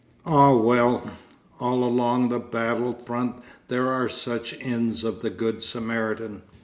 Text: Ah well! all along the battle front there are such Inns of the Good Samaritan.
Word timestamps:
Ah 0.25 0.51
well! 0.55 1.11
all 1.59 1.83
along 1.83 2.29
the 2.29 2.39
battle 2.39 2.93
front 2.93 3.35
there 3.67 3.87
are 3.91 4.09
such 4.09 4.51
Inns 4.59 5.03
of 5.03 5.21
the 5.21 5.29
Good 5.29 5.61
Samaritan. 5.61 6.41